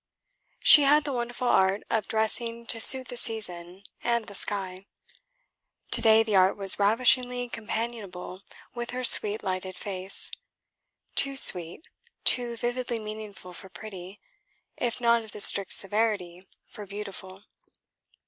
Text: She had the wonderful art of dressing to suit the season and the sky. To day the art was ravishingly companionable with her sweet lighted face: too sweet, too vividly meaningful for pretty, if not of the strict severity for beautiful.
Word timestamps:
She 0.63 0.81
had 0.81 1.03
the 1.03 1.13
wonderful 1.13 1.47
art 1.47 1.83
of 1.91 2.07
dressing 2.07 2.65
to 2.65 2.81
suit 2.81 3.09
the 3.09 3.17
season 3.17 3.83
and 4.03 4.25
the 4.25 4.33
sky. 4.33 4.87
To 5.91 6.01
day 6.01 6.23
the 6.23 6.35
art 6.35 6.57
was 6.57 6.79
ravishingly 6.79 7.47
companionable 7.49 8.41
with 8.73 8.89
her 8.97 9.03
sweet 9.03 9.43
lighted 9.43 9.77
face: 9.77 10.31
too 11.13 11.37
sweet, 11.37 11.87
too 12.23 12.55
vividly 12.57 12.97
meaningful 12.97 13.53
for 13.53 13.69
pretty, 13.69 14.19
if 14.75 14.99
not 14.99 15.23
of 15.23 15.33
the 15.33 15.39
strict 15.39 15.71
severity 15.73 16.47
for 16.65 16.87
beautiful. 16.87 17.43